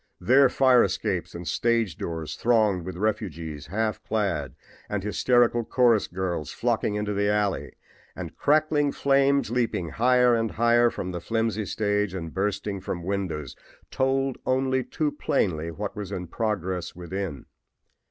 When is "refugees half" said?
2.97-4.01